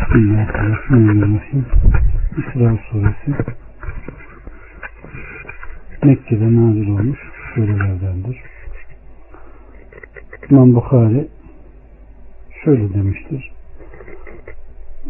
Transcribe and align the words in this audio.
Bismillahirrahmanirrahim. 0.00 1.66
İsra 2.38 2.78
suresi 2.90 3.44
Mekke'de 6.04 6.44
nazil 6.44 6.88
olmuş 6.88 7.18
surelerdendir. 7.54 8.42
İmam 10.50 10.74
Bukhari 10.74 11.28
şöyle 12.64 12.94
demiştir. 12.94 13.52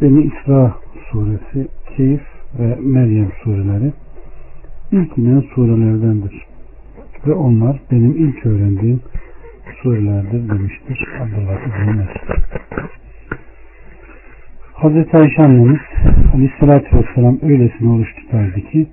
Beni 0.03 0.23
İsra 0.23 0.75
suresi, 1.11 1.69
Keyif 1.97 2.23
ve 2.59 2.77
Meryem 2.81 3.33
sureleri 3.45 3.93
ilk 4.93 5.19
inen 5.19 5.41
surelerdendir. 5.55 6.47
Ve 7.27 7.33
onlar 7.33 7.81
benim 7.91 8.17
ilk 8.17 8.47
öğrendiğim 8.47 9.01
surelerdir 9.83 10.49
demiştir. 10.49 11.09
Abdullah 11.21 11.67
İbni 11.67 11.93
Mesud. 11.93 12.66
Hazreti 14.77 15.17
Ayşe 15.17 15.43
annemiz 15.43 15.81
Aleyhisselatü 16.35 16.97
Vesselam 16.97 17.39
öylesine 17.43 17.91
oruç 17.91 18.15
tutardı 18.17 18.61
ki 18.61 18.87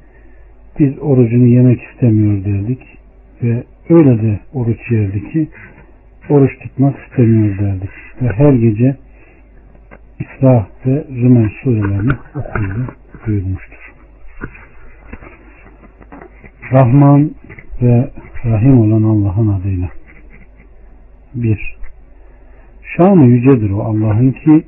biz 0.79 0.99
orucunu 0.99 1.47
yemek 1.47 1.81
istemiyor 1.81 2.45
derdik 2.45 2.79
ve 3.43 3.63
öyle 3.89 4.21
de 4.21 4.39
oruç 4.53 4.91
yerdi 4.91 5.31
ki 5.31 5.47
oruç 6.29 6.59
tutmak 6.59 6.95
istemiyor 6.99 7.57
derdik. 7.59 7.89
Ve 8.21 8.27
her 8.27 8.53
gece 8.53 8.95
İsra 10.19 10.67
ve 10.85 11.05
Rümen 11.09 11.51
surelerini 11.63 12.13
okurdu, 12.35 12.87
duyurmuştur. 13.25 13.93
Rahman 16.71 17.31
ve 17.81 18.09
Rahim 18.45 18.79
olan 18.79 19.03
Allah'ın 19.03 19.47
adıyla. 19.47 19.89
1. 21.35 21.77
Şanı 22.97 23.25
yücedir 23.25 23.71
o 23.71 23.81
Allah'ın 23.81 24.31
ki 24.31 24.63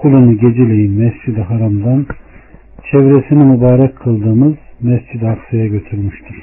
kulunu 0.00 0.38
geceleyin 0.38 0.92
Mescid-i 0.92 1.42
Haram'dan 1.42 2.06
çevresini 2.90 3.44
mübarek 3.44 3.96
kıldığımız 3.96 4.54
Mescid-i 4.80 5.28
Aksa'ya 5.28 5.66
götürmüştür. 5.66 6.36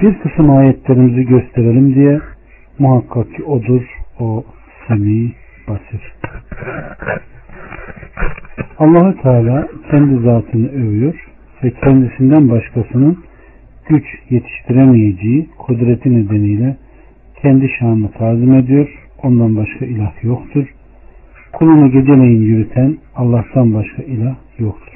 Bir 0.00 0.18
kısım 0.18 0.50
ayetlerimizi 0.50 1.24
gösterelim 1.24 1.94
diye 1.94 2.20
muhakkak 2.78 3.34
ki 3.34 3.44
odur 3.44 3.82
o 4.20 4.44
semi 4.88 5.32
basir. 5.68 6.14
Allahü 8.78 9.22
Teala 9.22 9.68
kendi 9.90 10.22
zatını 10.22 10.68
övüyor 10.68 11.14
ve 11.64 11.70
kendisinden 11.70 12.50
başkasının 12.50 13.18
güç 13.88 14.04
yetiştiremeyeceği 14.30 15.48
kudreti 15.58 16.14
nedeniyle 16.14 16.76
kendi 17.42 17.68
şanını 17.78 18.10
tazim 18.12 18.54
ediyor. 18.54 18.88
Ondan 19.22 19.56
başka 19.56 19.84
ilah 19.84 20.24
yoktur 20.24 20.66
kulunu 21.52 21.90
geceleyin 21.90 22.42
yürüten 22.42 22.98
Allah'tan 23.16 23.74
başka 23.74 24.02
ilah 24.02 24.36
yoktur. 24.58 24.92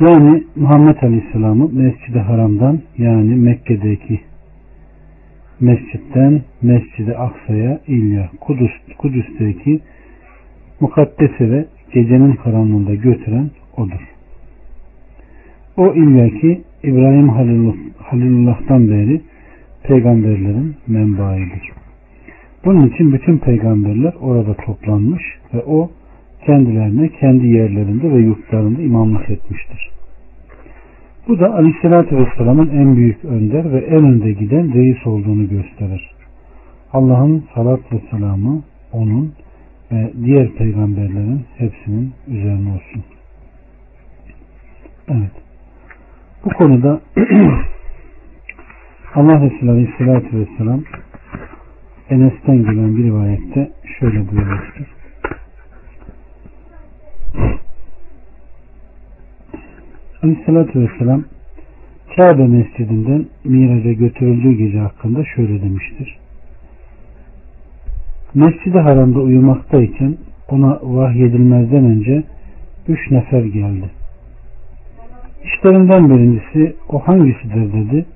Yani 0.00 0.44
Muhammed 0.56 1.02
Aleyhisselam'ı 1.02 1.68
Mescid-i 1.72 2.18
Haram'dan 2.18 2.80
yani 2.98 3.34
Mekke'deki 3.34 4.20
mescitten 5.60 6.42
Mescid-i 6.62 7.16
Aksa'ya 7.16 7.80
İlya, 7.86 8.30
Kudüs, 8.40 8.70
Kudüs'teki 8.98 9.80
mukaddese 10.80 11.50
ve 11.50 11.66
gecenin 11.92 12.32
karanlığında 12.32 12.94
götüren 12.94 13.50
odur. 13.76 14.08
O 15.76 15.94
İlya 15.94 16.28
ki 16.28 16.62
İbrahim 16.82 17.28
Halilullah'tan 17.98 18.88
beri 18.88 19.20
peygamberlerin 19.82 20.76
menbaidir. 20.86 21.83
Bunun 22.64 22.88
için 22.88 23.12
bütün 23.12 23.38
peygamberler 23.38 24.14
orada 24.20 24.54
toplanmış 24.54 25.22
ve 25.54 25.62
o 25.66 25.90
kendilerine 26.46 27.08
kendi 27.08 27.46
yerlerinde 27.46 28.10
ve 28.10 28.18
yurtlarında 28.18 28.82
imamlık 28.82 29.30
etmiştir. 29.30 29.90
Bu 31.28 31.40
da 31.40 31.54
Aleyhisselatü 31.54 32.16
Vesselam'ın 32.16 32.68
en 32.68 32.96
büyük 32.96 33.24
önder 33.24 33.72
ve 33.72 33.78
en 33.78 34.04
önde 34.04 34.32
giden 34.32 34.74
reis 34.74 35.06
olduğunu 35.06 35.48
gösterir. 35.48 36.10
Allah'ın 36.92 37.44
salat 37.54 37.80
ve 37.92 38.00
selamı 38.10 38.62
onun 38.92 39.32
ve 39.92 40.12
diğer 40.24 40.50
peygamberlerin 40.50 41.44
hepsinin 41.58 42.12
üzerine 42.28 42.68
olsun. 42.68 43.04
Evet. 45.08 45.32
Bu 46.44 46.50
konuda 46.50 47.00
Allah 49.14 49.40
Resulü 49.40 49.70
Aleyhisselatü 49.70 50.38
Vesselam 50.38 50.82
Enes'ten 52.10 52.56
gelen 52.56 52.96
bir 52.96 53.04
rivayette 53.04 53.70
şöyle 53.98 54.30
buyurmuştur. 54.30 54.86
Aleyhissalatü 60.22 60.80
Vesselam 60.80 61.24
Kabe 62.16 62.46
mescidinden 62.46 63.26
Miraç'a 63.44 63.92
götürüldüğü 63.92 64.52
gece 64.52 64.78
hakkında 64.78 65.24
şöyle 65.24 65.62
demiştir. 65.62 66.18
Mescid-i 68.34 68.78
Haram'da 68.78 69.20
uyumaktayken 69.20 70.16
ona 70.48 70.80
vahyedilmezden 70.82 71.84
önce 71.84 72.24
üç 72.88 73.10
nefer 73.10 73.44
geldi. 73.44 73.90
İşlerinden 75.44 76.10
birincisi 76.10 76.76
o 76.88 76.98
hangisidir 76.98 77.72
dedi. 77.72 78.06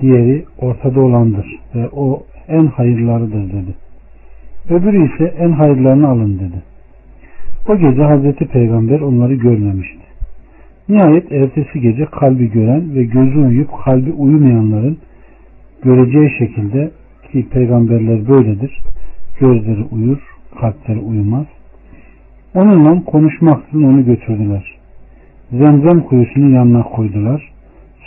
Diğeri 0.00 0.44
ortada 0.58 1.00
olandır 1.00 1.46
ve 1.74 1.88
o 1.88 2.26
en 2.48 2.66
hayırlarıdır 2.66 3.52
dedi. 3.52 3.74
Öbürü 4.70 5.14
ise 5.14 5.24
en 5.38 5.52
hayırlarını 5.52 6.08
alın 6.08 6.38
dedi. 6.38 6.62
O 7.68 7.76
gece 7.76 8.02
Hazreti 8.02 8.44
Peygamber 8.44 9.00
onları 9.00 9.34
görmemişti. 9.34 10.04
Nihayet 10.88 11.32
ertesi 11.32 11.80
gece 11.80 12.04
kalbi 12.04 12.50
gören 12.50 12.94
ve 12.94 13.04
gözü 13.04 13.38
uyup 13.38 13.70
kalbi 13.84 14.12
uyumayanların 14.12 14.98
göreceği 15.82 16.30
şekilde 16.38 16.90
ki 17.32 17.48
peygamberler 17.48 18.28
böyledir. 18.28 18.78
Gözleri 19.40 19.84
uyur, 19.90 20.18
kalpleri 20.60 20.98
uyumaz. 20.98 21.46
Onunla 22.54 23.04
konuşmaksızın 23.04 23.82
onu 23.82 24.04
götürdüler. 24.04 24.74
Zemzem 25.52 26.00
kuyusunu 26.00 26.54
yanına 26.54 26.82
koydular. 26.82 27.52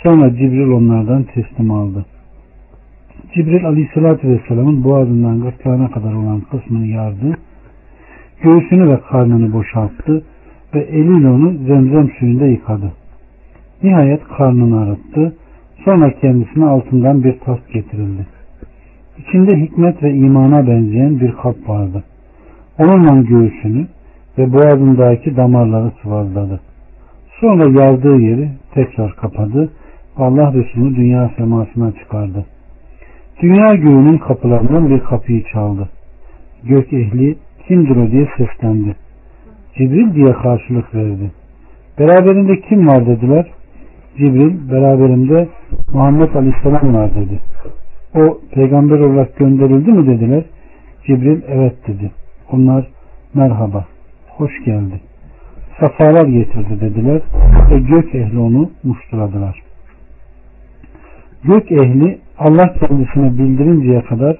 Sonra 0.02 0.36
Cibril 0.36 0.70
onlardan 0.70 1.22
teslim 1.22 1.70
aldı. 1.70 2.06
Cibril 3.34 3.66
Aleyhisselatü 3.66 4.28
Vesselam'ın 4.28 4.84
boğazından 4.84 5.40
gırtlağına 5.40 5.90
kadar 5.90 6.12
olan 6.12 6.40
kısmını 6.40 6.86
yardı. 6.86 7.38
Göğsünü 8.42 8.90
ve 8.90 9.00
karnını 9.10 9.52
boşalttı 9.52 10.24
ve 10.74 10.80
eliyle 10.80 11.28
onu 11.28 11.54
zemzem 11.66 12.10
suyunda 12.18 12.46
yıkadı. 12.46 12.92
Nihayet 13.82 14.24
karnını 14.24 14.80
arıttı. 14.80 15.36
Sonra 15.84 16.10
kendisine 16.20 16.64
altından 16.64 17.24
bir 17.24 17.38
tas 17.38 17.58
getirildi. 17.72 18.26
İçinde 19.18 19.60
hikmet 19.60 20.02
ve 20.02 20.14
imana 20.14 20.66
benzeyen 20.66 21.20
bir 21.20 21.32
kap 21.32 21.56
vardı. 21.68 22.04
Onunla 22.78 23.22
göğsünü 23.22 23.86
ve 24.38 24.52
boğazındaki 24.52 25.36
damarları 25.36 25.92
sıvazladı. 26.02 26.60
Sonra 27.40 27.82
yardığı 27.82 28.16
yeri 28.16 28.48
tekrar 28.74 29.16
kapadı. 29.16 29.70
Allah 30.16 30.52
Resulü 30.52 30.96
dünya 30.96 31.30
semasına 31.36 31.92
çıkardı. 31.92 32.44
Dünya 33.42 33.74
göğünün 33.74 34.18
kapılarından 34.18 34.90
bir 34.90 35.00
kapıyı 35.00 35.44
çaldı. 35.52 35.88
Gök 36.64 36.92
ehli 36.92 37.36
kimdir 37.68 37.96
o 37.96 38.10
diye 38.10 38.28
seslendi. 38.36 38.96
Cibril 39.74 40.14
diye 40.14 40.32
karşılık 40.32 40.94
verdi. 40.94 41.30
Beraberinde 41.98 42.60
kim 42.60 42.88
var 42.88 43.06
dediler. 43.06 43.46
Cibril 44.16 44.70
beraberinde 44.70 45.48
Muhammed 45.92 46.34
Aleyhisselam 46.34 46.94
var 46.94 47.10
dedi. 47.14 47.40
O 48.14 48.38
peygamber 48.54 48.98
olarak 48.98 49.36
gönderildi 49.36 49.92
mi 49.92 50.06
dediler. 50.06 50.44
Cibril 51.06 51.40
evet 51.48 51.74
dedi. 51.86 52.10
Onlar 52.52 52.86
merhaba, 53.34 53.84
hoş 54.28 54.64
geldi. 54.64 55.00
Safalar 55.80 56.26
getirdi 56.26 56.80
dediler 56.80 57.20
ve 57.70 57.78
gök 57.78 58.14
ehli 58.14 58.38
onu 58.38 58.70
muştuladılar. 58.84 59.62
Gök 61.44 61.72
ehli 61.72 62.18
Allah 62.38 62.72
kendisine 62.72 63.38
bildirinceye 63.38 64.02
kadar 64.02 64.36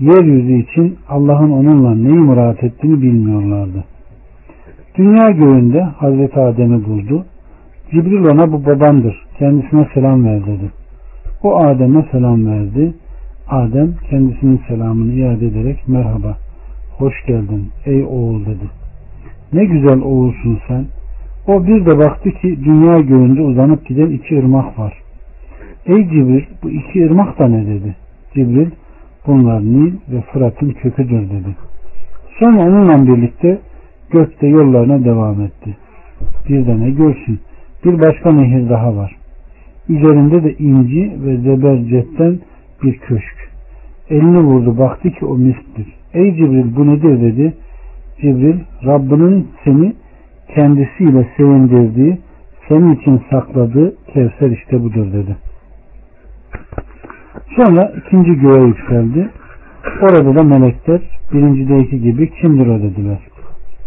yeryüzü 0.00 0.52
için 0.52 0.98
Allah'ın 1.08 1.50
onunla 1.50 1.94
neyi 1.94 2.18
murat 2.18 2.64
ettiğini 2.64 3.02
bilmiyorlardı. 3.02 3.84
Dünya 4.96 5.30
göğünde 5.30 5.80
Hazreti 5.80 6.40
Adem'i 6.40 6.84
buldu. 6.84 7.24
Cibril 7.90 8.24
ona 8.24 8.52
bu 8.52 8.66
babandır. 8.66 9.26
Kendisine 9.38 9.88
selam 9.94 10.24
ver 10.24 10.46
dedi. 10.46 10.70
O 11.42 11.56
Adem'e 11.56 12.06
selam 12.12 12.46
verdi. 12.46 12.94
Adem 13.48 13.94
kendisinin 14.10 14.60
selamını 14.68 15.12
iade 15.12 15.46
ederek 15.46 15.88
merhaba, 15.88 16.36
hoş 16.98 17.14
geldin 17.26 17.68
ey 17.86 18.04
oğul 18.04 18.46
dedi. 18.46 18.64
Ne 19.52 19.64
güzel 19.64 20.00
oğulsun 20.00 20.58
sen. 20.68 20.84
O 21.46 21.66
bir 21.66 21.86
de 21.86 21.98
baktı 21.98 22.30
ki 22.30 22.64
dünya 22.64 23.00
göğünde 23.00 23.42
uzanıp 23.42 23.86
giden 23.86 24.10
iki 24.10 24.38
ırmak 24.38 24.78
var. 24.78 25.03
Ey 25.86 26.08
Cibril 26.08 26.44
bu 26.62 26.70
iki 26.70 27.06
ırmak 27.06 27.38
da 27.38 27.48
ne 27.48 27.66
dedi? 27.66 27.96
Cibril 28.34 28.70
bunlar 29.26 29.60
Nil 29.60 29.92
ve 30.12 30.20
Fırat'ın 30.20 30.70
köküdür 30.70 31.30
dedi. 31.30 31.56
Sonra 32.38 32.62
onunla 32.62 33.06
birlikte 33.06 33.58
gökte 34.10 34.46
yollarına 34.46 35.04
devam 35.04 35.40
etti. 35.40 35.76
Bir 36.48 36.66
de 36.66 36.80
ne 36.80 36.90
görsün. 36.90 37.40
Bir 37.84 38.00
başka 38.00 38.32
nehir 38.32 38.68
daha 38.68 38.96
var. 38.96 39.16
Üzerinde 39.88 40.44
de 40.44 40.54
inci 40.54 41.12
ve 41.24 41.36
zebercetten 41.36 42.38
bir 42.82 42.98
köşk. 42.98 43.50
Elini 44.10 44.40
vurdu 44.40 44.78
baktı 44.78 45.10
ki 45.10 45.26
o 45.26 45.36
misktir. 45.36 45.86
Ey 46.14 46.34
Cibril 46.34 46.76
bu 46.76 46.86
nedir 46.86 47.20
dedi. 47.20 47.54
Cibril 48.20 48.58
Rabbinin 48.86 49.48
seni 49.64 49.92
kendisiyle 50.54 51.28
sevindirdiği 51.36 52.18
senin 52.68 52.94
için 52.94 53.22
sakladığı 53.30 53.94
Kevser 54.12 54.50
işte 54.50 54.82
budur 54.82 55.12
dedi. 55.12 55.36
Sonra 57.56 57.92
ikinci 57.96 58.34
göğe 58.34 58.62
yükseldi. 58.66 59.28
Orada 60.02 60.34
da 60.34 60.42
melekler 60.42 61.00
birincideki 61.32 62.00
gibi 62.00 62.30
kimdir 62.30 62.66
o 62.66 62.78
dediler. 62.82 63.18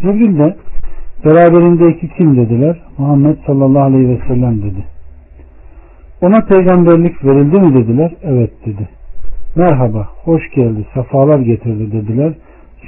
Cibril 0.01 0.39
de 0.39 0.55
beraberindeki 1.25 2.09
kim 2.17 2.37
dediler. 2.37 2.81
Muhammed 2.97 3.37
sallallahu 3.45 3.83
aleyhi 3.83 4.09
ve 4.09 4.19
sellem 4.27 4.57
dedi. 4.57 4.85
Ona 6.21 6.41
peygamberlik 6.41 7.25
verildi 7.25 7.59
mi 7.59 7.73
dediler. 7.73 8.11
Evet 8.23 8.51
dedi. 8.65 8.89
Merhaba, 9.55 10.07
hoş 10.23 10.51
geldi, 10.55 10.85
sefalar 10.93 11.39
getirdi 11.39 11.91
dediler. 11.91 12.33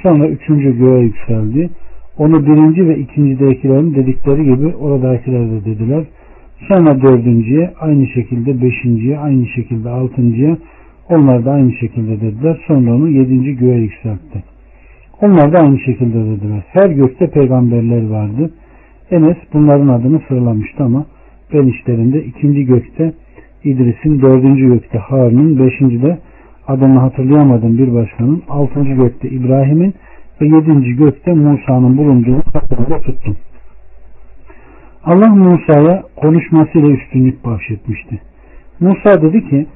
Sonra 0.02 0.26
üçüncü 0.26 0.78
göğe 0.78 1.00
yükseldi. 1.00 1.70
Onu 2.18 2.46
birinci 2.46 2.88
ve 2.88 2.98
ikincidekilerin 2.98 3.94
dedikleri 3.94 4.44
gibi 4.44 4.76
oradakiler 4.76 5.50
de 5.50 5.64
dediler. 5.64 6.04
Sonra 6.68 7.02
dördüncüye, 7.02 7.72
aynı 7.80 8.06
şekilde 8.06 8.62
beşinciye, 8.62 9.18
aynı 9.18 9.46
şekilde 9.46 9.88
altıncıya, 9.88 10.56
onlar 11.08 11.44
da 11.44 11.50
aynı 11.50 11.72
şekilde 11.72 12.20
dediler. 12.20 12.64
Sonra 12.66 12.94
onu 12.94 13.08
yedinci 13.08 13.56
göğe 13.56 13.78
yükseltti. 13.78 14.42
Onlar 15.22 15.52
da 15.52 15.58
aynı 15.58 15.78
şekilde 15.78 16.18
dediler. 16.18 16.62
Her 16.72 16.90
gökte 16.90 17.30
peygamberler 17.30 18.08
vardı. 18.08 18.50
Enes 19.10 19.36
bunların 19.52 19.88
adını 19.88 20.20
sıralamıştı 20.28 20.84
ama 20.84 21.06
ben 21.52 21.66
işlerinde 21.66 22.24
ikinci 22.24 22.64
gökte 22.64 23.12
İdris'in, 23.64 24.22
dördüncü 24.22 24.66
gökte 24.66 24.98
Harun'un, 24.98 25.58
beşinci 25.58 26.02
de 26.02 26.18
adını 26.68 26.98
hatırlayamadığım 26.98 27.78
bir 27.78 27.94
başkanın, 27.94 28.42
altıncı 28.48 28.92
gökte 28.92 29.28
İbrahim'in 29.28 29.94
ve 30.40 30.46
yedinci 30.46 30.96
gökte 30.96 31.32
Musa'nın 31.34 31.96
bulunduğu 31.96 32.36
hatırında 32.52 32.98
tuttum. 32.98 33.36
Allah 35.04 35.28
Musa'ya 35.28 36.02
konuşmasıyla 36.16 36.88
üstünlük 36.88 37.44
bahşetmişti. 37.44 38.20
Musa 38.80 39.22
dedi 39.22 39.48
ki 39.50 39.66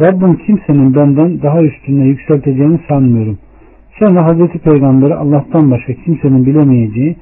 Rabbim 0.00 0.36
kimsenin 0.36 0.94
benden 0.94 1.42
daha 1.42 1.62
üstüne 1.62 2.04
yükselteceğini 2.04 2.80
sanmıyorum. 2.88 3.38
Sonra 3.98 4.24
Hazreti 4.24 4.58
Peygamber'i 4.58 5.14
Allah'tan 5.14 5.70
başka 5.70 5.92
kimsenin 5.92 6.46
bilemeyeceği 6.46 7.16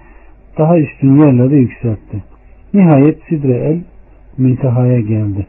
daha 0.58 0.78
üstün 0.78 1.18
yerlere 1.18 1.56
yükseltti. 1.56 2.22
Nihayet 2.74 3.18
Sidre 3.28 3.52
el 3.52 3.80
müntehaya 4.38 5.00
geldi. 5.00 5.46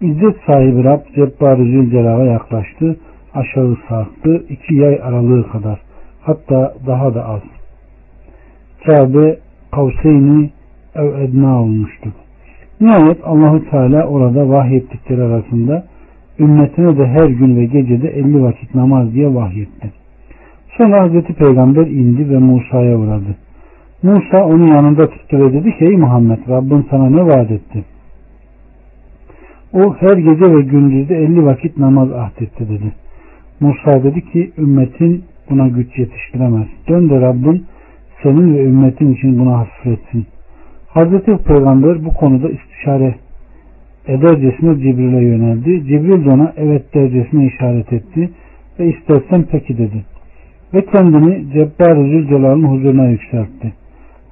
İzzet 0.00 0.36
sahibi 0.46 0.84
Rab 0.84 1.00
Cebbar-ı 1.14 1.64
Zülcelal'a 1.64 2.24
yaklaştı. 2.24 2.96
Aşağı 3.34 3.76
sarktı. 3.88 4.44
iki 4.48 4.74
yay 4.74 5.00
aralığı 5.02 5.48
kadar. 5.48 5.80
Hatta 6.22 6.74
daha 6.86 7.14
da 7.14 7.28
az. 7.28 7.42
Kabe 8.86 9.38
Kavseyni 9.72 10.50
ev 10.98 11.20
edna 11.20 11.62
olmuştu. 11.62 12.12
Nihayet 12.80 13.18
Allahu 13.24 13.70
Teala 13.70 14.06
orada 14.06 14.48
vahyettikleri 14.48 15.22
arasında 15.22 15.84
ümmetine 16.38 16.98
de 16.98 17.06
her 17.06 17.26
gün 17.26 17.56
ve 17.56 17.64
gecede 17.64 18.08
50 18.08 18.42
vakit 18.42 18.74
namaz 18.74 19.14
diye 19.14 19.34
vahyetti. 19.34 19.92
Sonra 20.76 21.02
Hazreti 21.02 21.34
Peygamber 21.34 21.86
indi 21.86 22.30
ve 22.30 22.38
Musa'ya 22.38 22.98
uğradı. 22.98 23.36
Musa 24.02 24.44
onun 24.44 24.66
yanında 24.66 25.10
tuttu 25.10 25.38
ve 25.38 25.52
dedi 25.52 25.78
ki 25.78 25.84
ey 25.84 25.96
Muhammed 25.96 26.38
Rabbin 26.48 26.86
sana 26.90 27.10
ne 27.10 27.26
vaat 27.26 27.50
etti? 27.50 27.84
O 29.72 29.94
her 29.94 30.16
gece 30.16 30.54
ve 30.54 30.62
gündüzde 30.62 31.16
50 31.16 31.44
vakit 31.44 31.78
namaz 31.78 32.12
ahdetti 32.12 32.68
dedi. 32.68 32.92
Musa 33.60 34.04
dedi 34.04 34.20
ki 34.32 34.52
ümmetin 34.58 35.24
buna 35.50 35.68
güç 35.68 35.98
yetiştiremez. 35.98 36.66
Dön 36.88 37.10
de 37.10 37.20
Rabbin 37.20 37.66
senin 38.22 38.54
ve 38.54 38.64
ümmetin 38.64 39.12
için 39.12 39.38
buna 39.38 39.58
hafifletsin. 39.58 40.26
Hazreti 40.96 41.36
Peygamber 41.36 42.04
bu 42.04 42.14
konuda 42.14 42.48
istişare 42.48 43.14
edercesine 44.06 44.78
Cibril'e 44.78 45.24
yöneldi. 45.24 45.84
Cibril 45.84 46.24
de 46.24 46.30
ona 46.30 46.52
evet 46.56 46.94
dercesine 46.94 47.46
işaret 47.46 47.92
etti 47.92 48.30
ve 48.78 48.86
istersen 48.86 49.44
peki 49.50 49.78
dedi. 49.78 50.04
Ve 50.74 50.84
kendini 50.84 51.52
Cebbar-ı 51.52 52.02
Zülcelal'ın 52.02 52.62
huzuruna 52.62 53.08
yükseltti. 53.08 53.72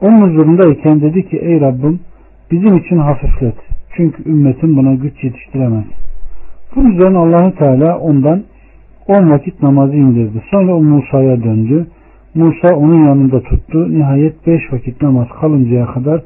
Onun 0.01 0.21
huzurundayken 0.21 1.01
dedi 1.01 1.29
ki 1.29 1.37
ey 1.37 1.61
Rabbim 1.61 2.01
bizim 2.51 2.77
için 2.77 2.97
hafiflet. 2.97 3.57
Çünkü 3.97 4.31
ümmetin 4.31 4.77
buna 4.77 4.95
güç 4.95 5.25
yetiştiremez. 5.25 5.85
Bu 6.77 6.81
yüzden 6.83 7.15
Allahu 7.15 7.55
Teala 7.55 7.99
ondan 7.99 8.43
on 9.09 9.31
vakit 9.31 9.63
namazı 9.63 9.97
indirdi. 9.97 10.43
Sonra 10.51 10.79
Musa'ya 10.79 11.43
döndü. 11.43 11.87
Musa 12.35 12.77
onun 12.77 13.05
yanında 13.05 13.41
tuttu. 13.41 13.99
Nihayet 13.99 14.47
beş 14.47 14.73
vakit 14.73 15.03
namaz 15.03 15.29
kalıncaya 15.41 15.87
kadar 15.87 16.23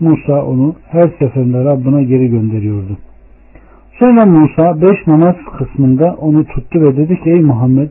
Musa 0.00 0.44
onu 0.44 0.74
her 0.88 1.08
seferinde 1.18 1.64
Rabbine 1.64 2.04
geri 2.04 2.28
gönderiyordu. 2.28 2.96
Sonra 3.98 4.26
Musa 4.26 4.80
beş 4.82 5.06
namaz 5.06 5.36
kısmında 5.58 6.16
onu 6.20 6.44
tuttu 6.44 6.80
ve 6.80 6.96
dedi 6.96 7.20
ki 7.22 7.30
ey 7.30 7.42
Muhammed 7.42 7.88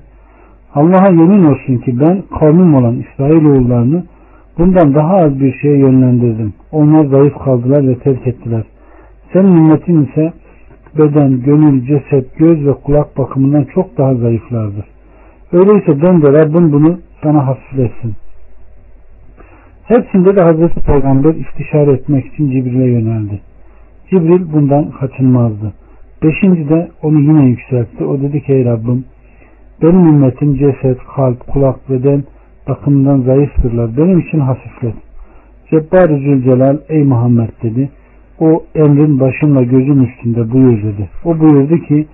Allah'a 0.75 1.09
yemin 1.09 1.43
olsun 1.43 1.77
ki 1.77 1.99
ben 1.99 2.23
kavmim 2.39 2.75
olan 2.75 2.95
İsrailoğullarını 2.99 4.03
bundan 4.57 4.95
daha 4.95 5.15
az 5.15 5.39
bir 5.39 5.53
şeye 5.61 5.77
yönlendirdim. 5.77 6.53
Onlar 6.71 7.05
zayıf 7.05 7.33
kaldılar 7.37 7.87
ve 7.87 7.99
terk 7.99 8.27
ettiler. 8.27 8.63
Senin 9.33 9.55
ümmetin 9.55 10.05
ise 10.05 10.33
beden, 10.97 11.41
gönül, 11.41 11.85
ceset, 11.85 12.37
göz 12.37 12.65
ve 12.65 12.73
kulak 12.73 13.17
bakımından 13.17 13.63
çok 13.73 13.97
daha 13.97 14.15
zayıflardır. 14.15 14.85
Öyleyse 15.51 16.01
dön 16.01 16.21
de 16.21 16.33
Rabbim 16.33 16.71
bunu 16.71 16.99
sana 17.23 17.47
hafifletsin. 17.47 18.13
Hepsinde 19.87 20.35
de 20.35 20.41
Hazreti 20.41 20.79
Peygamber 20.79 21.33
istişare 21.33 21.91
etmek 21.91 22.25
için 22.25 22.51
Cibril'e 22.51 22.85
yöneldi. 22.85 23.41
Cibril 24.09 24.53
bundan 24.53 24.91
kaçınmazdı. 24.91 25.73
Beşinci 26.23 26.69
de 26.69 26.91
onu 27.01 27.19
yine 27.19 27.45
yükseltti. 27.45 28.05
O 28.05 28.21
dedi 28.21 28.43
ki 28.43 28.53
ey 28.53 28.65
Rabbim 28.65 29.05
benim 29.81 30.07
ümmetim 30.07 30.55
ceset, 30.55 30.97
kalp, 31.15 31.47
kulak, 31.47 31.89
beden 31.89 32.23
bakımından 32.67 33.21
zayıftırlar. 33.21 33.97
Benim 33.97 34.19
için 34.19 34.39
hafiflet. 34.39 34.93
Cebbar-ı 35.71 36.17
Zülcelal 36.17 36.77
ey 36.89 37.03
Muhammed 37.03 37.49
dedi. 37.63 37.89
O 38.39 38.63
emrin 38.75 39.19
başımla 39.19 39.63
gözüm 39.63 40.03
üstünde 40.03 40.51
buyur 40.51 40.83
dedi. 40.83 41.09
O 41.25 41.39
buyurdu 41.39 41.77
ki 41.77 42.07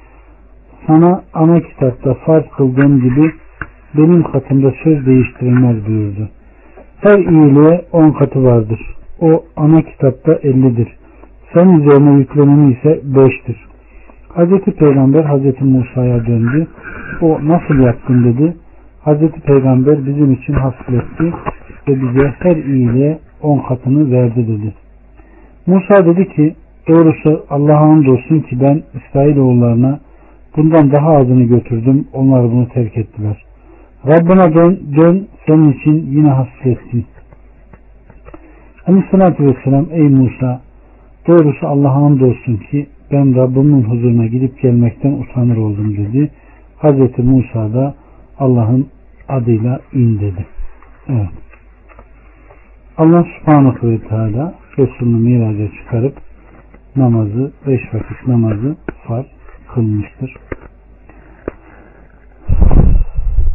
sana 0.88 1.24
ana 1.34 1.60
kitapta 1.60 2.14
farz 2.14 2.44
kıldığım 2.58 3.02
gibi 3.02 3.32
benim 3.98 4.24
katımda 4.24 4.74
söz 4.84 5.06
değiştirilmez 5.06 5.88
buyurdu. 5.88 6.30
Her 7.02 7.20
iyiliğe 7.20 7.86
on 7.92 8.12
katı 8.12 8.44
vardır. 8.44 8.80
O 9.22 9.44
ana 9.56 9.82
kitapta 9.82 10.34
ellidir. 10.34 10.88
Sen 11.54 11.70
üzerine 11.70 12.20
yükleneni 12.20 12.72
ise 12.72 13.02
beştir. 13.04 13.68
Hazreti 14.30 14.72
Peygamber 14.72 15.24
Hazreti 15.24 15.64
Musa'ya 15.64 16.26
döndü. 16.26 16.68
O 17.22 17.40
nasıl 17.44 17.80
yaptın 17.80 18.24
dedi. 18.24 18.56
Hazreti 19.02 19.42
Peygamber 19.42 20.06
bizim 20.06 20.32
için 20.34 20.54
hafifletti 20.54 21.24
ve 21.88 22.02
bize 22.02 22.34
her 22.40 22.56
iyiliğe 22.56 23.20
on 23.42 23.60
katını 23.60 24.12
verdi 24.12 24.48
dedi. 24.48 24.74
Musa 25.68 26.06
dedi 26.06 26.30
ki 26.30 26.56
doğrusu 26.88 27.46
Allah'a 27.50 27.90
olsun 27.90 28.40
ki 28.40 28.60
ben 28.62 28.82
İsrailoğullarına 28.94 30.00
bundan 30.58 30.92
daha 30.92 31.18
azını 31.18 31.44
götürdüm. 31.44 32.08
Onlar 32.14 32.44
bunu 32.44 32.68
terk 32.70 32.98
ettiler. 32.98 33.51
Rabbına 34.08 34.54
dön, 34.56 34.80
dön 34.96 35.28
senin 35.48 35.74
için 35.74 36.12
yine 36.12 36.30
hafifletsin. 36.30 37.06
Aleyhissalatü 38.88 39.46
vesselam 39.46 39.86
ey 39.92 40.10
Musa 40.10 40.62
doğrusu 41.28 41.68
Allah'a 41.68 42.02
olsun 42.02 42.58
ki 42.72 42.88
ben 43.12 43.36
Rabbimin 43.36 43.84
huzuruna 43.84 44.26
gidip 44.26 44.62
gelmekten 44.62 45.12
utanır 45.12 45.58
oldum 45.58 45.98
dedi. 45.98 46.32
Hazreti 46.78 47.22
Musa 47.22 47.74
da 47.74 47.96
Allah'ın 48.40 48.88
adıyla 49.30 49.80
in 49.94 50.20
dedi. 50.20 50.46
Evet. 51.10 51.30
Allah 52.98 53.26
subhanahu 53.40 53.90
ve 53.90 54.00
teala 54.00 54.54
Resulünü 54.78 55.18
miraca 55.18 55.72
çıkarıp 55.72 56.18
namazı, 56.96 57.52
beş 57.68 57.82
vakit 57.94 58.28
namazı 58.28 58.76
farz 59.08 59.26
kılmıştır. 59.74 60.36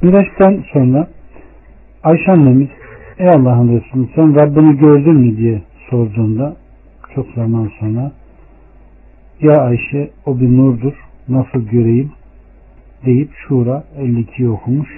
Miraçtan 0.03 0.65
sonra 0.73 1.09
Ayşe 2.03 2.33
annemiz 2.33 2.69
Ey 3.19 3.29
Allah'ın 3.29 3.81
Resulü 3.81 4.09
sen 4.15 4.35
Rabbini 4.35 4.79
gördün 4.79 5.15
mü 5.15 5.37
diye 5.37 5.63
sorduğunda 5.91 6.57
çok 7.15 7.27
zaman 7.35 7.71
sonra 7.81 8.13
Ya 9.41 9.57
Ayşe 9.57 10.11
o 10.27 10.41
bir 10.41 10.57
nurdur 10.57 10.93
nasıl 11.29 11.69
göreyim 11.69 12.13
deyip 13.07 13.31
Şura 13.49 13.85
52'yi 14.01 14.49
okumuş. 14.49 14.89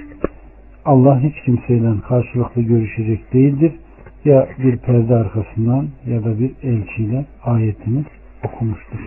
Allah 0.85 1.21
hiç 1.21 1.35
kimseyle 1.45 2.00
karşılıklı 2.09 2.62
görüşecek 2.62 3.33
değildir. 3.33 3.73
Ya 4.25 4.49
bir 4.59 4.76
perde 4.76 5.14
arkasından 5.14 5.87
ya 6.07 6.25
da 6.25 6.38
bir 6.38 6.50
elçiyle 6.62 7.25
ayetini 7.45 8.05
okumuştur. 8.45 8.99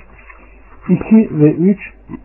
2 0.90 1.30
ve 1.32 1.52
3 1.52 1.80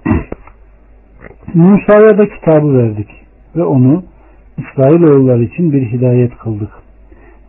Musa'ya 1.55 2.19
da 2.19 2.29
kitabı 2.29 2.79
verdik 2.79 3.26
ve 3.57 3.65
onu 3.65 4.05
İsrailoğulları 4.59 5.45
için 5.45 5.73
bir 5.73 5.93
hidayet 5.93 6.39
kıldık. 6.39 6.71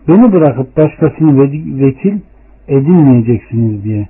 Beni 0.07 0.33
bırakıp 0.33 0.77
başkasını 0.77 1.41
vekil 1.79 2.19
edinmeyeceksiniz 2.67 3.83
diye. 3.83 4.07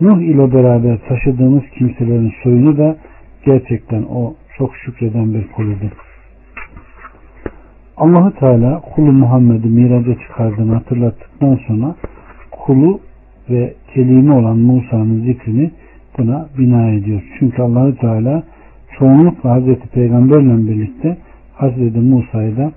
Nuh 0.00 0.20
ile 0.20 0.52
beraber 0.52 0.98
taşıdığımız 1.08 1.62
kimselerin 1.78 2.32
soyunu 2.42 2.78
da 2.78 2.96
gerçekten 3.44 4.02
o 4.02 4.34
çok 4.58 4.76
şükreden 4.76 5.34
bir 5.34 5.48
kuludur. 5.48 5.90
Allahu 7.96 8.34
Teala 8.34 8.80
kulu 8.80 9.12
Muhammed'i 9.12 9.68
miraca 9.68 10.14
çıkardığını 10.18 10.74
hatırlattıktan 10.74 11.58
sonra 11.66 11.94
kulu 12.50 13.00
ve 13.50 13.74
kelime 13.94 14.32
olan 14.34 14.58
Musa'nın 14.58 15.24
zikrini 15.24 15.70
buna 16.18 16.48
bina 16.58 16.90
ediyor. 16.90 17.22
Çünkü 17.38 17.62
Allahu 17.62 17.96
Teala 17.96 18.42
çoğunlukla 18.98 19.50
Hazreti 19.50 19.88
Peygamberle 19.88 20.68
birlikte 20.68 21.16
Hazreti 21.60 21.98
Musa'yı 21.98 22.56
da 22.56 22.72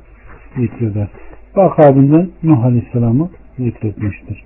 zikreder. 0.57 1.07
Ve 1.57 1.61
akabından 1.61 2.29
Nuh 2.43 2.65
Aleyhisselam'ı 2.65 3.29
zikretmiştir. 3.59 4.43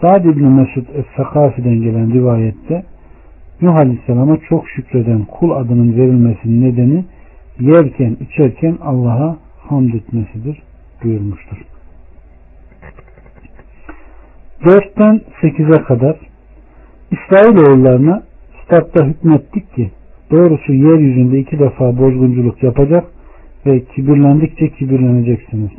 Sa'd 0.00 0.24
ibn 0.24 0.44
Mesud 0.44 0.86
Es-Sakafi'den 0.94 1.82
gelen 1.82 2.12
rivayette 2.12 2.84
Nuh 3.62 3.74
Aleyhisselam'a 3.76 4.36
çok 4.48 4.68
şükreden 4.68 5.24
kul 5.24 5.50
adının 5.50 5.96
verilmesinin 5.96 6.62
nedeni 6.62 7.04
yerken 7.60 8.16
içerken 8.20 8.78
Allah'a 8.82 9.36
hamd 9.58 9.94
etmesidir 9.94 10.62
buyurmuştur. 11.04 11.56
4'ten 14.62 15.20
8'e 15.42 15.82
kadar 15.82 16.16
İsrailoğullarına 17.10 18.22
kitapta 18.60 19.06
hükmettik 19.06 19.74
ki 19.74 19.90
doğrusu 20.30 20.72
yeryüzünde 20.72 21.38
iki 21.38 21.58
defa 21.58 21.98
bozgunculuk 21.98 22.62
yapacak 22.62 23.04
ve 23.66 23.84
kibirlendikçe 23.84 24.68
kibirleneceksiniz. 24.68 25.70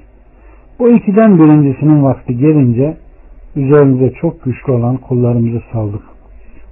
Bu 0.80 0.90
ikiden 0.90 1.40
birincisinin 1.40 2.04
vakti 2.04 2.38
gelince 2.38 2.98
üzerimize 3.56 4.14
çok 4.22 4.44
güçlü 4.44 4.74
olan 4.74 4.98
kullarımızı 4.98 5.62
saldık. 5.72 6.02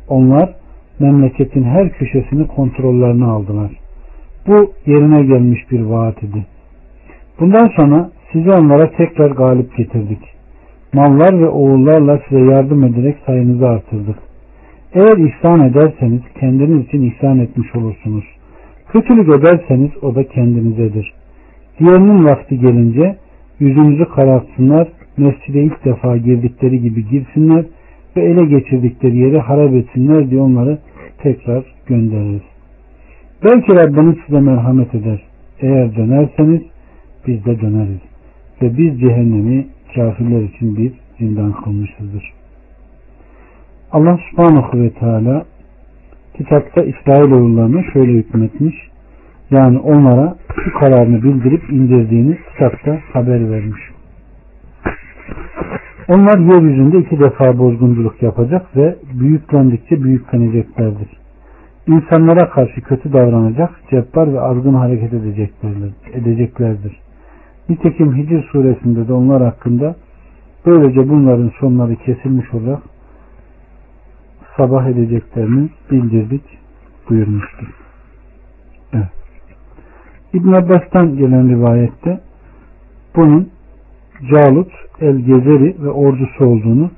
Onlar 0.07 0.49
memleketin 0.99 1.63
her 1.63 1.89
köşesini 1.89 2.47
kontrollerine 2.47 3.25
aldılar. 3.25 3.71
Bu 4.47 4.71
yerine 4.85 5.23
gelmiş 5.23 5.71
bir 5.71 5.81
vaat 5.81 6.23
idi. 6.23 6.45
Bundan 7.39 7.71
sonra 7.75 8.09
sizi 8.31 8.51
onlara 8.51 8.91
tekrar 8.91 9.31
galip 9.31 9.77
getirdik. 9.77 10.19
Mallar 10.93 11.39
ve 11.39 11.47
oğullarla 11.47 12.19
size 12.29 12.41
yardım 12.41 12.83
ederek 12.83 13.17
sayınızı 13.25 13.67
artırdık. 13.67 14.17
Eğer 14.93 15.17
ihsan 15.17 15.59
ederseniz 15.69 16.21
kendiniz 16.39 16.87
için 16.87 17.01
ihsan 17.01 17.39
etmiş 17.39 17.75
olursunuz. 17.75 18.25
Kötülük 18.95 19.29
ederseniz 19.29 19.91
o 20.01 20.15
da 20.15 20.27
kendinizedir. 20.27 21.13
Diğerinin 21.79 22.25
vakti 22.25 22.59
gelince 22.59 23.15
yüzünüzü 23.59 24.05
karartsınlar, 24.05 24.87
mescide 25.17 25.63
ilk 25.63 25.85
defa 25.85 26.17
girdikleri 26.17 26.81
gibi 26.81 27.09
girsinler 27.09 27.65
ve 28.17 28.21
ele 28.21 28.45
geçirdikleri 28.45 29.17
yeri 29.17 29.39
harap 29.39 29.73
etsinler 29.73 30.29
diye 30.29 30.41
onları 30.41 30.77
tekrar 31.17 31.63
göndeririz. 31.87 32.41
Belki 33.43 33.75
Rabbiniz 33.75 34.15
size 34.25 34.39
merhamet 34.39 34.95
eder. 34.95 35.21
Eğer 35.61 35.95
dönerseniz 35.95 36.61
biz 37.27 37.45
de 37.45 37.61
döneriz. 37.61 38.01
Ve 38.61 38.77
biz 38.77 38.99
cehennemi 38.99 39.67
kafirler 39.95 40.41
için 40.41 40.77
bir 40.77 40.91
zindan 41.19 41.51
kılmışızdır. 41.51 42.33
Allah 43.91 44.19
subhanahu 44.31 44.79
ve 44.79 44.89
teala 44.89 45.45
kitapta 46.37 46.83
İsrailoğullarına 46.83 47.83
şöyle 47.93 48.11
hükmetmiş. 48.11 48.75
Yani 49.51 49.79
onlara 49.79 50.35
şu 50.63 50.79
kararını 50.79 51.23
bildirip 51.23 51.69
indirdiğini 51.69 52.37
kitapta 52.53 52.99
haber 53.13 53.51
vermiş. 53.51 53.81
Onlar 56.07 56.39
yeryüzünde 56.39 56.99
iki 56.99 57.19
defa 57.19 57.57
bozgunculuk 57.57 58.23
yapacak 58.23 58.77
ve 58.77 58.95
büyüklendikçe 59.13 60.03
büyükleneceklerdir. 60.03 61.07
İnsanlara 61.87 62.49
karşı 62.49 62.81
kötü 62.81 63.13
davranacak, 63.13 63.69
cebbar 63.89 64.33
ve 64.33 64.39
azgın 64.39 64.73
hareket 64.73 65.13
edeceklerdir. 65.13 65.93
edeceklerdir. 66.13 66.99
Nitekim 67.69 68.15
Hicr 68.15 68.43
suresinde 68.51 69.07
de 69.07 69.13
onlar 69.13 69.43
hakkında 69.43 69.95
böylece 70.65 71.09
bunların 71.09 71.51
sonları 71.59 71.95
kesilmiş 71.95 72.53
olarak 72.53 72.94
sabah 74.57 74.87
edeceklerini 74.87 75.69
bildirdik 75.91 76.43
buyurmuştur. 77.09 77.67
Evet. 78.93 79.09
İbn 80.33 80.53
Abbas'tan 80.53 81.17
gelen 81.17 81.49
rivayette 81.49 82.19
bunun 83.15 83.49
Calut, 84.31 84.71
El 85.01 85.17
Gezeri 85.17 85.75
ve 85.83 85.89
ordusu 85.89 86.45
olduğunu, 86.45 86.89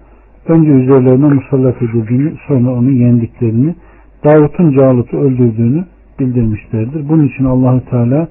önce 0.47 0.69
üzerlerine 0.69 1.27
musallat 1.27 1.81
edildiğini, 1.81 2.33
sonra 2.47 2.71
onu 2.71 2.91
yendiklerini, 2.91 3.75
Davut'un 4.23 4.71
Calut'u 4.71 5.17
öldürdüğünü 5.17 5.85
bildirmişlerdir. 6.19 7.09
Bunun 7.09 7.27
için 7.27 7.45
Allahü 7.45 7.81
Teala 7.89 8.27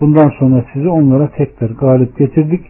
bundan 0.00 0.32
sonra 0.38 0.64
sizi 0.72 0.88
onlara 0.88 1.28
tekrar 1.28 1.70
galip 1.70 2.18
getirdik. 2.18 2.60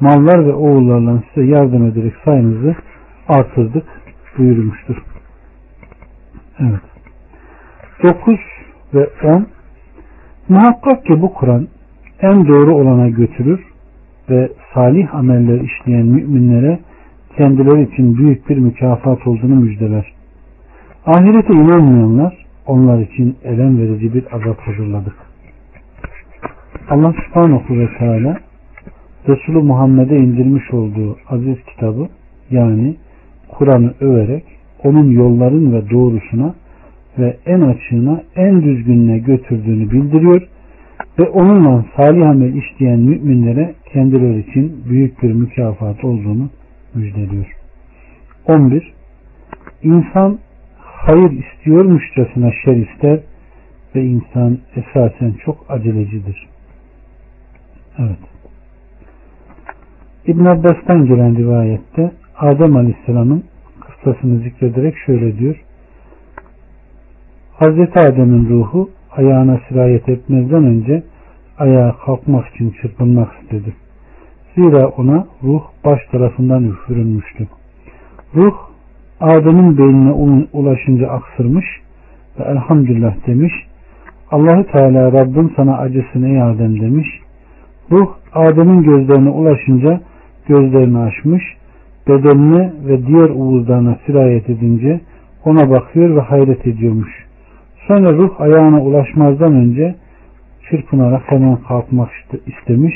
Mallar 0.00 0.46
ve 0.46 0.52
oğullarla 0.52 1.22
size 1.34 1.46
yardım 1.46 1.86
ederek 1.86 2.12
sayınızı 2.24 2.74
artırdık 3.28 3.84
buyurmuştur. 4.38 5.11
Evet. 6.62 6.80
9 8.02 8.38
ve 8.94 9.08
10 9.24 9.46
Muhakkak 10.48 11.06
ki 11.06 11.22
bu 11.22 11.34
Kur'an 11.34 11.68
en 12.20 12.48
doğru 12.48 12.74
olana 12.74 13.08
götürür 13.08 13.60
ve 14.30 14.52
salih 14.74 15.14
ameller 15.14 15.60
işleyen 15.60 16.06
müminlere 16.06 16.78
kendileri 17.36 17.82
için 17.82 18.16
büyük 18.16 18.48
bir 18.48 18.56
mükafat 18.56 19.26
olduğunu 19.26 19.54
müjdeler. 19.54 20.12
Ahirete 21.06 21.54
inanmayanlar 21.54 22.46
onlar 22.66 23.00
için 23.00 23.36
elem 23.44 23.78
verici 23.78 24.14
bir 24.14 24.24
azap 24.36 24.60
hazırladık. 24.60 25.14
Allah 26.90 27.14
subhanahu 27.26 27.78
ve 27.78 27.88
teala 27.98 28.38
Resulü 29.28 29.62
Muhammed'e 29.62 30.16
indirmiş 30.16 30.70
olduğu 30.70 31.16
aziz 31.28 31.56
kitabı 31.64 32.08
yani 32.50 32.96
Kur'an'ı 33.48 33.94
överek 34.00 34.44
onun 34.84 35.10
yolların 35.10 35.72
ve 35.72 35.90
doğrusuna 35.90 36.54
ve 37.18 37.36
en 37.46 37.60
açığına 37.60 38.22
en 38.36 38.62
düzgününe 38.62 39.18
götürdüğünü 39.18 39.90
bildiriyor 39.90 40.48
ve 41.18 41.28
onunla 41.28 41.84
salih 41.96 42.28
amel 42.28 42.54
işleyen 42.54 42.98
müminlere 42.98 43.74
kendileri 43.92 44.40
için 44.40 44.84
büyük 44.88 45.22
bir 45.22 45.32
mükafat 45.32 46.04
olduğunu 46.04 46.50
müjdeliyor. 46.94 47.46
11. 48.46 48.92
İnsan 49.82 50.38
hayır 50.78 51.30
istiyormuşçasına 51.30 52.50
şer 52.64 52.76
ister 52.76 53.20
ve 53.94 54.04
insan 54.04 54.58
esasen 54.76 55.32
çok 55.44 55.66
acelecidir. 55.68 56.48
Evet. 57.98 58.18
İbn 60.26 60.44
Abbas'tan 60.44 61.06
gelen 61.06 61.36
rivayette 61.36 62.12
Adem 62.36 62.76
Aleyhisselam'ın 62.76 63.44
kıssasını 64.02 64.38
zikrederek 64.38 64.94
şöyle 65.06 65.38
diyor. 65.38 65.56
Hazreti 67.54 67.98
Adem'in 67.98 68.48
ruhu 68.48 68.90
ayağına 69.16 69.60
sirayet 69.68 70.08
etmezden 70.08 70.64
önce 70.64 71.02
ayağa 71.58 71.96
kalkmak 72.04 72.48
için 72.48 72.74
çırpınmak 72.82 73.32
istedi. 73.42 73.74
Zira 74.54 74.88
ona 74.88 75.26
ruh 75.42 75.62
baş 75.84 76.00
tarafından 76.12 76.64
üfürülmüştü. 76.64 77.48
Ruh 78.34 78.54
Adem'in 79.20 79.78
beynine 79.78 80.12
ulaşınca 80.52 81.08
aksırmış 81.08 81.66
ve 82.38 82.44
elhamdülillah 82.44 83.26
demiş. 83.26 83.52
Allahü 84.30 84.66
Teala 84.72 85.12
Rabbim 85.12 85.52
sana 85.56 85.78
acısın 85.78 86.22
ey 86.22 86.42
Adem 86.42 86.80
demiş. 86.80 87.08
Ruh 87.90 88.08
Adem'in 88.32 88.82
gözlerine 88.82 89.30
ulaşınca 89.30 90.00
gözlerini 90.48 90.98
açmış, 90.98 91.42
bedenine 92.08 92.72
ve 92.86 93.06
diğer 93.06 93.30
uğuzlarına 93.30 93.98
sirayet 94.06 94.50
edince 94.50 95.00
ona 95.44 95.70
bakıyor 95.70 96.16
ve 96.16 96.20
hayret 96.20 96.66
ediyormuş. 96.66 97.26
Sonra 97.88 98.12
ruh 98.12 98.40
ayağına 98.40 98.82
ulaşmazdan 98.82 99.52
önce 99.52 99.94
çırpınarak 100.70 101.22
hemen 101.26 101.56
kalkmak 101.56 102.10
istemiş. 102.46 102.94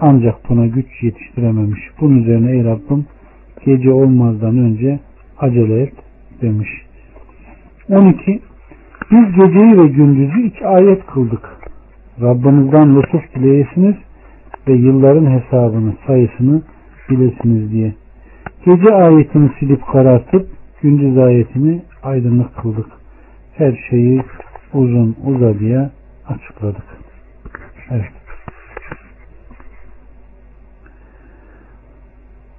Ancak 0.00 0.34
buna 0.48 0.66
güç 0.66 1.02
yetiştirememiş. 1.02 1.80
Bunun 2.00 2.22
üzerine 2.22 2.50
ey 2.50 2.64
Rabbim 2.64 3.06
gece 3.64 3.90
olmazdan 3.90 4.58
önce 4.58 5.00
acele 5.38 5.82
et 5.82 5.92
demiş. 6.42 6.68
12. 7.90 8.40
Biz 9.10 9.34
geceyi 9.36 9.78
ve 9.78 9.86
gündüzü 9.86 10.42
iki 10.46 10.66
ayet 10.66 11.06
kıldık. 11.06 11.58
Rabbinizden 12.20 12.96
lütuf 12.96 13.34
dileyesiniz 13.34 13.94
ve 14.68 14.72
yılların 14.72 15.30
hesabını 15.30 15.94
sayısını 16.06 16.62
bilesiniz 17.10 17.72
diye. 17.72 17.92
Gece 18.64 18.94
ayetini 18.94 19.50
silip 19.58 19.86
karartıp 19.86 20.48
gündüz 20.82 21.18
ayetini 21.18 21.82
aydınlık 22.02 22.56
kıldık. 22.56 22.86
Her 23.54 23.86
şeyi 23.90 24.22
uzun 24.74 25.16
uzadıya 25.24 25.90
açıkladık. 26.28 26.84
Evet. 27.90 28.12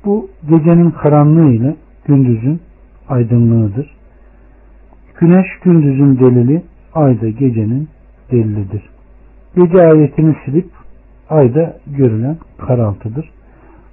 Bu 0.06 0.30
gecenin 0.50 0.92
karanlığı 0.92 1.52
ile 1.52 1.76
gündüzün 2.06 2.62
aydınlığıdır. 3.10 3.96
Güneş 5.20 5.48
gündüzün 5.64 6.20
delili, 6.20 6.64
ay 6.94 7.22
da 7.22 7.30
gecenin 7.30 7.90
delilidir. 8.32 8.90
Gece 9.56 9.82
ayetini 9.82 10.36
silip 10.46 10.70
ayda 11.30 11.78
görülen 11.88 12.38
karaltıdır. 12.58 13.30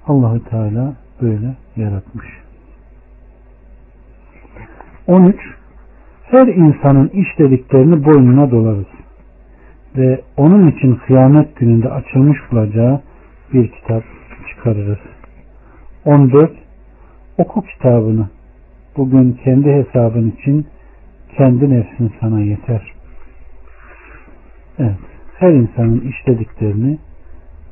Allahü 0.07 0.43
Teala 0.43 0.93
böyle 1.21 1.55
yaratmış. 1.75 2.27
13. 5.07 5.35
Her 6.23 6.47
insanın 6.47 7.07
işlediklerini 7.07 8.05
boynuna 8.05 8.51
dolarız 8.51 8.87
ve 9.97 10.21
onun 10.37 10.67
için 10.67 10.95
kıyamet 10.95 11.55
gününde 11.55 11.89
açılmış 11.89 12.37
bulacağı 12.51 13.01
bir 13.53 13.71
kitap 13.71 14.03
çıkarırız. 14.49 14.99
14. 16.05 16.51
Oku 17.37 17.61
kitabını. 17.61 18.29
Bugün 18.97 19.39
kendi 19.43 19.69
hesabın 19.69 20.31
için 20.31 20.67
kendi 21.37 21.69
nefsin 21.69 22.13
sana 22.19 22.41
yeter. 22.41 22.93
Evet. 24.79 24.97
Her 25.37 25.53
insanın 25.53 25.99
işlediklerini 25.99 26.97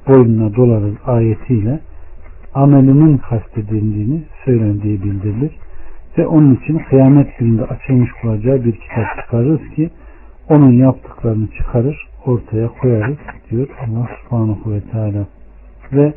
boynuna 0.07 0.55
dolarız 0.55 0.95
ayetiyle 1.05 1.79
amelinin 2.53 3.17
kastedildiğini 3.17 4.21
söylendiği 4.45 5.03
bildirilir. 5.03 5.51
Ve 6.17 6.27
onun 6.27 6.55
için 6.55 6.77
kıyamet 6.89 7.37
gününde 7.37 7.63
açılmış 7.63 8.09
bulacağı 8.23 8.65
bir 8.65 8.71
kitap 8.71 9.21
çıkarırız 9.21 9.69
ki 9.75 9.89
onun 10.49 10.71
yaptıklarını 10.71 11.47
çıkarır, 11.47 12.07
ortaya 12.25 12.67
koyarız 12.67 13.17
diyor 13.49 13.67
Allah 13.87 14.09
subhanahu 14.23 14.73
ve 14.73 14.81
teala. 14.81 15.27
Ve 15.93 16.13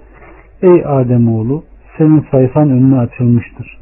ey 0.62 0.82
Ademoğlu 0.86 1.64
senin 1.98 2.26
sayfan 2.30 2.70
önüne 2.70 2.98
açılmıştır. 2.98 3.78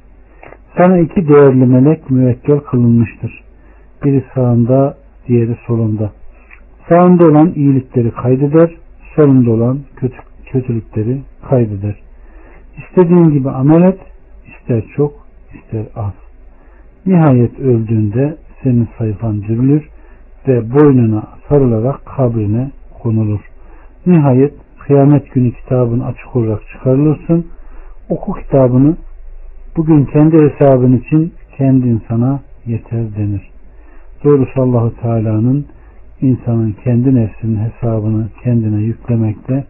Sana 0.76 0.98
iki 0.98 1.28
değerli 1.28 1.66
melek 1.66 2.10
müvekkel 2.10 2.58
kılınmıştır. 2.58 3.44
Biri 4.04 4.24
sağında, 4.34 4.96
diğeri 5.28 5.56
solunda. 5.66 6.10
Sağında 6.88 7.26
olan 7.26 7.52
iyilikleri 7.56 8.10
kaydeder, 8.10 8.76
solunda 9.16 9.50
olan 9.50 9.78
kötü, 9.96 10.16
kötülükleri 10.46 11.20
kaydeder. 11.48 12.09
İstediğin 12.80 13.30
gibi 13.30 13.50
amel 13.50 13.82
et, 13.82 13.98
ister 14.46 14.82
çok, 14.96 15.12
ister 15.54 15.84
az. 15.96 16.12
Nihayet 17.06 17.60
öldüğünde 17.60 18.36
senin 18.62 18.88
sayfan 18.98 19.42
dürülür 19.42 19.88
ve 20.48 20.72
boynuna 20.72 21.28
sarılarak 21.48 22.06
kabrine 22.06 22.70
konulur. 23.02 23.40
Nihayet 24.06 24.54
kıyamet 24.78 25.32
günü 25.32 25.52
kitabın 25.52 26.00
açık 26.00 26.36
olarak 26.36 26.62
çıkarılırsın. 26.72 27.46
Oku 28.08 28.32
kitabını 28.32 28.96
bugün 29.76 30.04
kendi 30.04 30.36
hesabın 30.36 30.96
için 30.96 31.32
kendin 31.56 32.02
sana 32.08 32.40
yeter 32.66 33.16
denir. 33.16 33.50
Doğrusu 34.24 34.62
Allahu 34.62 34.94
Teala'nın 35.00 35.66
insanın 36.20 36.76
kendi 36.84 37.14
nefsinin 37.14 37.56
hesabını 37.56 38.28
kendine 38.44 38.80
yüklemekle 38.82 39.64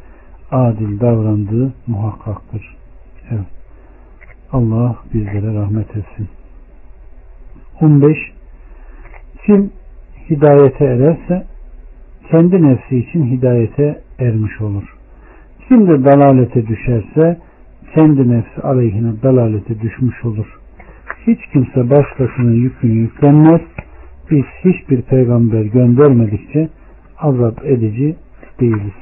adil 0.51 1.01
davrandığı 1.01 1.73
muhakkaktır. 1.87 2.80
Allah 4.53 4.97
bizlere 5.15 5.55
rahmet 5.55 5.91
etsin. 5.91 6.29
15. 7.81 8.17
Kim 9.47 9.71
hidayete 10.31 10.85
ererse 10.85 11.47
kendi 12.31 12.63
nefsi 12.63 12.97
için 12.97 13.27
hidayete 13.27 14.01
ermiş 14.19 14.61
olur. 14.61 14.97
Kim 15.69 15.89
de 15.89 16.05
dalalete 16.05 16.67
düşerse 16.67 17.39
kendi 17.95 18.29
nefsi 18.29 18.63
aleyhine 18.63 19.23
dalalete 19.23 19.81
düşmüş 19.81 20.25
olur. 20.25 20.61
Hiç 21.27 21.39
kimse 21.53 21.91
başkasının 21.91 22.55
yükünü 22.55 22.93
yüklenmez. 22.93 23.61
Biz 24.31 24.45
hiçbir 24.65 25.03
peygamber 25.03 25.65
göndermedikçe 25.65 26.69
azap 27.19 27.65
edici 27.65 28.17
değiliz. 28.61 28.95